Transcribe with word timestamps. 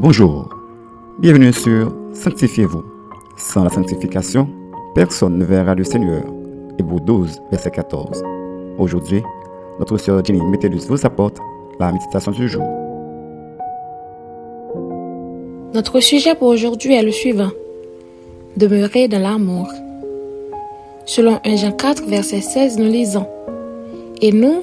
Bonjour, 0.00 0.48
bienvenue 1.18 1.52
sur 1.52 1.92
Sanctifiez-vous. 2.12 2.84
Sans 3.36 3.64
la 3.64 3.68
sanctification, 3.68 4.48
personne 4.94 5.36
ne 5.36 5.44
verra 5.44 5.74
le 5.74 5.82
Seigneur. 5.82 6.22
Hébreu 6.78 7.00
12, 7.00 7.42
verset 7.50 7.72
14. 7.72 8.22
Aujourd'hui, 8.78 9.24
notre 9.80 9.96
sœur 9.96 10.24
Jenny 10.24 10.40
Métellus 10.40 10.86
vous 10.88 11.04
apporte 11.04 11.38
la 11.80 11.90
méditation 11.90 12.30
du 12.30 12.48
jour. 12.48 12.62
Notre 15.74 15.98
sujet 15.98 16.36
pour 16.36 16.46
aujourd'hui 16.46 16.94
est 16.94 17.02
le 17.02 17.10
suivant. 17.10 17.50
Demeurer 18.56 19.08
dans 19.08 19.20
l'amour. 19.20 19.66
Selon 21.06 21.40
1 21.44 21.56
Jean 21.56 21.72
4, 21.72 22.04
verset 22.06 22.40
16, 22.40 22.78
nous 22.78 22.88
lisons. 22.88 23.26
Et 24.22 24.30
nous, 24.30 24.62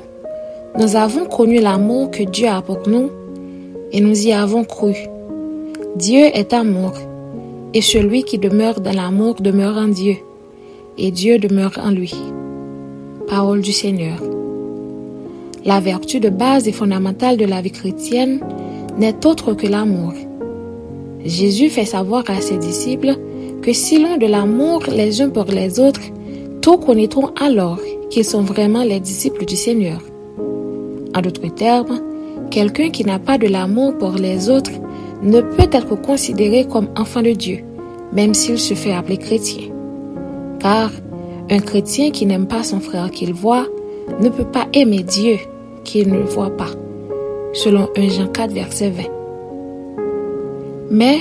nous 0.80 0.96
avons 0.96 1.26
connu 1.26 1.60
l'amour 1.60 2.10
que 2.10 2.24
Dieu 2.24 2.48
a 2.48 2.62
pour 2.62 2.88
nous 2.88 3.10
et 3.92 4.00
nous 4.00 4.28
y 4.28 4.32
avons 4.32 4.64
cru. 4.64 4.96
Dieu 5.96 6.26
est 6.34 6.52
amour, 6.52 6.92
et 7.74 7.80
celui 7.80 8.24
qui 8.24 8.38
demeure 8.38 8.82
dans 8.82 8.92
l'amour 8.92 9.36
demeure 9.36 9.78
en 9.78 9.88
Dieu, 9.88 10.18
et 10.98 11.10
Dieu 11.10 11.40
demeure 11.40 11.80
en 11.82 11.90
lui. 11.90 12.14
Parole 13.30 13.62
du 13.62 13.72
Seigneur. 13.72 14.22
La 15.64 15.80
vertu 15.80 16.20
de 16.20 16.28
base 16.28 16.68
et 16.68 16.74
fondamentale 16.74 17.38
de 17.38 17.46
la 17.46 17.62
vie 17.62 17.72
chrétienne 17.72 18.42
n'est 18.98 19.26
autre 19.26 19.54
que 19.54 19.68
l'amour. 19.68 20.12
Jésus 21.24 21.70
fait 21.70 21.86
savoir 21.86 22.26
à 22.28 22.42
ses 22.42 22.58
disciples 22.58 23.16
que 23.62 23.72
si 23.72 23.98
l'on 23.98 24.18
de 24.18 24.26
l'amour 24.28 24.84
les 24.92 25.22
uns 25.22 25.30
pour 25.30 25.46
les 25.46 25.80
autres, 25.80 26.02
tous 26.62 26.78
connaîtront 26.78 27.30
alors 27.42 27.80
qu'ils 28.10 28.26
sont 28.26 28.42
vraiment 28.42 28.84
les 28.84 29.00
disciples 29.00 29.46
du 29.46 29.56
Seigneur. 29.56 30.02
En 31.16 31.22
d'autres 31.22 31.48
termes, 31.56 32.02
quelqu'un 32.52 32.90
qui 32.90 33.06
n'a 33.06 33.18
pas 33.18 33.38
de 33.38 33.48
l'amour 33.48 33.98
pour 33.98 34.16
les 34.16 34.50
autres 34.50 34.72
ne 35.26 35.42
peut 35.42 35.70
être 35.72 35.96
considéré 35.96 36.66
comme 36.66 36.88
enfant 36.96 37.24
de 37.24 37.32
Dieu, 37.32 37.60
même 38.14 38.34
s'il 38.34 38.60
se 38.60 38.76
fait 38.76 38.94
appeler 38.94 39.18
chrétien. 39.18 39.70
Car 40.60 40.92
un 41.50 41.60
chrétien 41.60 42.12
qui 42.12 42.26
n'aime 42.26 42.48
pas 42.48 42.64
son 42.64 42.80
frère 42.80 43.10
qu'il 43.12 43.34
voit 43.34 43.66
ne 44.20 44.30
peut 44.30 44.46
pas 44.46 44.68
aimer 44.74 45.04
Dieu 45.04 45.38
qu'il 45.84 46.12
ne 46.12 46.20
voit 46.20 46.56
pas, 46.56 46.70
selon 47.54 47.90
1 47.98 48.08
Jean 48.10 48.28
4, 48.28 48.52
verset 48.52 48.92
20. 48.92 49.04
Mais 50.92 51.18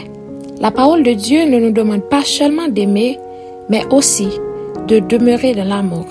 la 0.61 0.71
parole 0.71 1.03
de 1.03 1.13
Dieu 1.13 1.47
ne 1.47 1.59
nous 1.59 1.73
demande 1.73 2.03
pas 2.03 2.23
seulement 2.25 2.69
d'aimer, 2.69 3.19
mais 3.71 3.85
aussi 3.91 4.29
de 4.87 4.99
demeurer 4.99 5.55
dans 5.55 5.65
l'amour, 5.65 6.07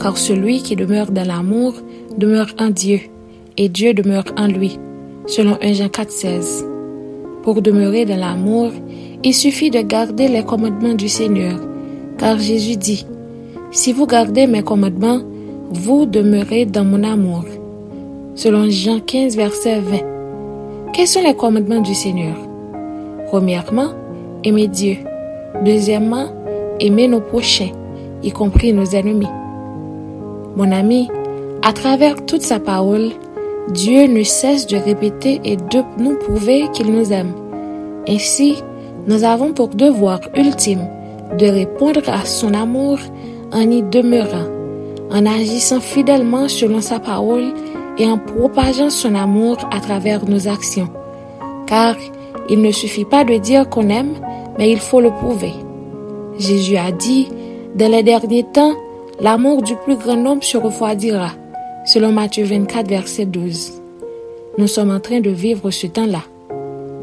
car 0.00 0.18
celui 0.18 0.62
qui 0.62 0.74
demeure 0.74 1.12
dans 1.12 1.26
l'amour 1.26 1.74
demeure 2.18 2.52
en 2.58 2.70
Dieu, 2.70 3.00
et 3.56 3.68
Dieu 3.68 3.94
demeure 3.94 4.24
en 4.36 4.48
lui, 4.48 4.78
selon 5.26 5.56
1 5.62 5.72
Jean 5.74 5.88
4, 5.88 6.10
16. 6.10 6.66
Pour 7.42 7.62
demeurer 7.62 8.04
dans 8.04 8.18
l'amour, 8.18 8.70
il 9.24 9.34
suffit 9.34 9.70
de 9.70 9.80
garder 9.80 10.28
les 10.28 10.42
commandements 10.42 10.94
du 10.94 11.08
Seigneur, 11.08 11.58
car 12.18 12.38
Jésus 12.38 12.76
dit, 12.76 13.06
Si 13.70 13.92
vous 13.92 14.06
gardez 14.06 14.46
mes 14.46 14.62
commandements, 14.62 15.20
vous 15.72 16.04
demeurez 16.04 16.66
dans 16.66 16.84
mon 16.84 17.02
amour. 17.02 17.44
Selon 18.34 18.68
Jean 18.68 19.00
15, 19.00 19.36
verset 19.36 19.80
20. 19.80 19.98
Quels 20.92 21.06
sont 21.06 21.22
les 21.22 21.34
commandements 21.34 21.80
du 21.80 21.94
Seigneur? 21.94 22.36
Premièrement, 23.28 23.90
aimer 24.44 24.68
Dieu. 24.68 24.96
Deuxièmement, 25.64 26.26
aimer 26.78 27.08
nos 27.08 27.20
prochains, 27.20 27.70
y 28.22 28.30
compris 28.32 28.72
nos 28.72 28.84
ennemis. 28.84 29.28
Mon 30.56 30.72
ami, 30.72 31.08
à 31.62 31.72
travers 31.72 32.24
toute 32.26 32.42
sa 32.42 32.58
parole, 32.58 33.10
Dieu 33.68 34.06
ne 34.06 34.22
cesse 34.24 34.66
de 34.66 34.76
répéter 34.76 35.40
et 35.44 35.56
de 35.56 35.82
nous 35.98 36.16
prouver 36.16 36.68
qu'il 36.72 36.90
nous 36.92 37.12
aime. 37.12 37.32
Ainsi, 38.08 38.56
nous 39.06 39.22
avons 39.22 39.52
pour 39.52 39.68
devoir 39.68 40.20
ultime 40.34 40.88
de 41.38 41.46
répondre 41.46 42.08
à 42.08 42.24
son 42.24 42.54
amour 42.54 42.98
en 43.52 43.70
y 43.70 43.82
demeurant, 43.82 44.48
en 45.10 45.24
agissant 45.26 45.80
fidèlement 45.80 46.48
selon 46.48 46.80
sa 46.80 46.98
parole 46.98 47.52
et 47.98 48.06
en 48.06 48.18
propageant 48.18 48.90
son 48.90 49.14
amour 49.14 49.56
à 49.70 49.78
travers 49.78 50.24
nos 50.28 50.48
actions. 50.48 50.88
Car 51.66 51.94
il 52.48 52.60
ne 52.60 52.72
suffit 52.72 53.04
pas 53.04 53.22
de 53.24 53.36
dire 53.36 53.68
qu'on 53.68 53.88
aime, 53.88 54.14
mais 54.58 54.70
il 54.70 54.80
faut 54.80 55.00
le 55.00 55.10
prouver. 55.10 55.52
Jésus 56.38 56.76
a 56.76 56.90
dit, 56.90 57.28
dans 57.76 57.90
les 57.90 58.02
derniers 58.02 58.46
temps, 58.52 58.74
l'amour 59.20 59.62
du 59.62 59.76
plus 59.76 59.96
grand 59.96 60.16
nombre 60.16 60.42
se 60.42 60.56
refroidira 60.56 61.30
selon 61.84 62.12
Matthieu 62.12 62.44
24, 62.44 62.88
verset 62.88 63.26
12. 63.26 63.80
Nous 64.58 64.66
sommes 64.66 64.90
en 64.90 65.00
train 65.00 65.20
de 65.20 65.30
vivre 65.30 65.70
ce 65.70 65.86
temps-là. 65.86 66.22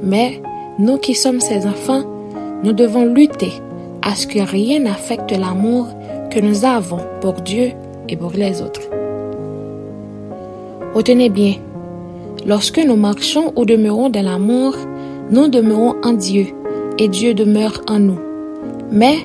Mais 0.04 0.42
nous 0.80 0.98
qui 0.98 1.16
sommes 1.16 1.40
ses 1.40 1.66
enfants, 1.66 2.04
nous 2.64 2.74
devons 2.74 3.06
lutter 3.06 3.52
à 4.02 4.16
ce 4.16 4.28
que 4.28 4.40
rien 4.40 4.80
n'affecte 4.80 5.32
l'amour 5.32 5.88
que 6.30 6.40
nous 6.40 6.66
avons 6.66 7.00
pour 7.22 7.34
Dieu 7.34 7.72
et 8.10 8.16
pour 8.16 8.32
les 8.32 8.62
autres. 8.62 8.82
Retenez 10.94 11.30
bien, 11.30 11.56
lorsque 12.46 12.80
nous 12.80 12.96
marchons 12.96 13.54
ou 13.56 13.66
demeurons 13.66 14.09
dans 14.09 14.24
l'amour, 14.24 14.76
nous 15.32 15.48
demeurons 15.48 15.96
en 16.04 16.14
Dieu 16.14 16.48
et 16.98 17.08
Dieu 17.08 17.34
demeure 17.34 17.82
en 17.88 18.00
nous. 18.00 18.20
Mais 18.92 19.18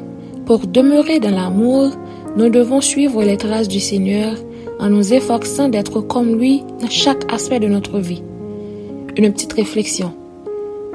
pour 0.47 0.67
demeurer 0.67 1.21
dans 1.21 1.31
l'amour, 1.31 1.91
nous 2.37 2.49
devons 2.49 2.81
suivre 2.81 3.23
les 3.23 3.37
traces 3.37 3.69
du 3.69 3.81
Seigneur 3.81 4.35
en 4.83 4.91
nous 4.91 5.15
efforçant 5.15 5.69
d'être 5.69 6.01
comme 6.01 6.37
lui 6.39 6.65
dans 6.81 6.91
chaque 6.91 7.33
aspect 7.33 7.61
de 7.61 7.69
notre 7.69 8.01
vie. 8.01 8.23
Une 9.17 9.33
petite 9.33 9.53
réflexion. 9.53 10.13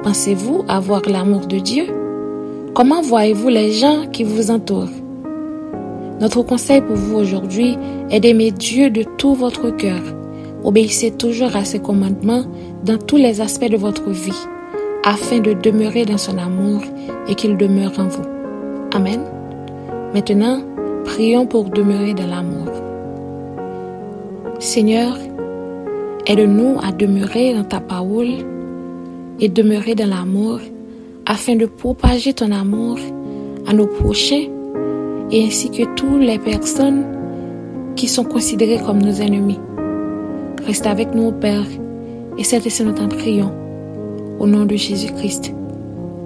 Pensez-vous 0.02 0.64
avoir 0.68 1.02
l'amour 1.08 1.46
de 1.46 1.58
Dieu? 1.58 1.86
Comment 2.74 3.00
voyez-vous 3.00 3.48
les 3.48 3.72
gens 3.72 4.06
qui 4.12 4.24
vous 4.24 4.50
entourent? 4.50 4.90
Notre 6.20 6.42
conseil 6.42 6.82
pour 6.82 6.96
vous 6.96 7.16
aujourd'hui 7.16 7.78
est 8.10 8.20
d'aimer 8.20 8.50
Dieu 8.50 8.90
de 8.90 9.04
tout 9.16 9.34
votre 9.34 9.70
cœur. 9.70 10.02
Obéissez 10.64 11.12
toujours 11.12 11.56
à 11.56 11.64
ses 11.64 11.78
commandements 11.78 12.44
dans 12.84 12.98
tous 12.98 13.16
les 13.16 13.40
aspects 13.40 13.70
de 13.70 13.76
votre 13.76 14.10
vie, 14.10 14.46
afin 15.02 15.38
de 15.38 15.54
demeurer 15.54 16.04
dans 16.04 16.18
son 16.18 16.36
amour 16.36 16.82
et 17.26 17.34
qu'il 17.34 17.56
demeure 17.56 17.98
en 17.98 18.08
vous. 18.08 18.24
Amen. 18.92 19.20
Maintenant, 20.12 20.60
prions 21.04 21.46
pour 21.46 21.70
demeurer 21.70 22.12
dans 22.12 22.26
l'amour. 22.26 22.68
Seigneur, 24.58 25.16
aide-nous 26.26 26.78
à 26.82 26.90
demeurer 26.90 27.54
dans 27.54 27.62
ta 27.62 27.78
parole 27.78 28.44
et 29.38 29.48
demeurer 29.48 29.94
dans 29.94 30.08
l'amour 30.08 30.58
afin 31.26 31.54
de 31.54 31.66
propager 31.66 32.32
ton 32.32 32.50
amour 32.50 32.98
à 33.68 33.72
nos 33.72 33.86
prochains 33.86 34.48
et 35.30 35.44
ainsi 35.44 35.70
que 35.70 35.84
toutes 35.94 36.22
les 36.22 36.40
personnes 36.40 37.04
qui 37.94 38.08
sont 38.08 38.24
considérées 38.24 38.80
comme 38.84 39.00
nos 39.00 39.12
ennemis. 39.12 39.60
Reste 40.66 40.86
avec 40.86 41.14
nous, 41.14 41.30
Père, 41.30 41.66
et 42.36 42.42
c'est 42.42 42.66
ainsi 42.66 42.82
nous 42.82 42.92
t'en 42.92 43.08
prions. 43.08 43.52
Au 44.40 44.46
nom 44.46 44.64
de 44.64 44.74
Jésus-Christ. 44.74 45.52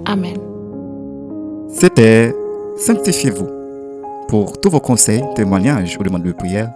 Amen. 0.06 0.36
C'était 1.68 2.34
Sanctifiez-vous. 2.78 3.48
Pour 4.28 4.58
tous 4.58 4.70
vos 4.70 4.80
conseils, 4.80 5.22
témoignages 5.34 5.98
ou 6.00 6.02
demandes 6.02 6.22
de 6.22 6.32
prière, 6.32 6.70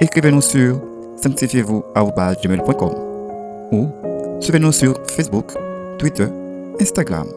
écrivez-nous 0.00 0.42
sur 0.42 0.78
sanctifiez-vous 1.22 1.84
ou 3.72 3.86
suivez-nous 4.40 4.72
sur 4.72 4.94
Facebook, 5.06 5.52
Twitter, 5.98 6.26
Instagram 6.80 7.28